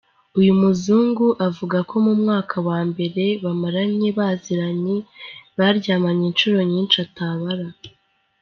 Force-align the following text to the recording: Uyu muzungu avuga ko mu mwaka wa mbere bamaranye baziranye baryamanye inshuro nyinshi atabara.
Uyu 0.39 0.53
muzungu 0.61 1.25
avuga 1.47 1.77
ko 1.89 1.95
mu 2.05 2.13
mwaka 2.21 2.55
wa 2.67 2.79
mbere 2.89 3.25
bamaranye 3.43 4.09
baziranye 4.17 4.95
baryamanye 5.57 6.23
inshuro 6.31 6.59
nyinshi 6.71 6.97
atabara. 7.05 7.67